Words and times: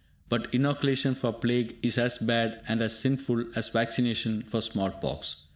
But 0.29 0.51
inoculation 0.51 1.13
for 1.13 1.31
plague 1.31 1.77
is 1.83 1.99
as 1.99 2.17
bad 2.17 2.63
and 2.67 2.81
as 2.81 2.97
sinful 2.97 3.45
as 3.55 3.69
vaccination 3.69 4.41
for 4.41 4.59
small 4.59 4.89
pox. 4.89 5.45